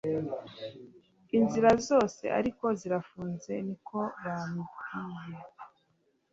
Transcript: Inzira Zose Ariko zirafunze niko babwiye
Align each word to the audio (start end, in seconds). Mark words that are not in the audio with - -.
Inzira 1.37 1.69
Zose 1.87 2.23
Ariko 2.39 2.65
zirafunze 2.79 3.51
niko 3.67 3.99
babwiye 4.21 5.43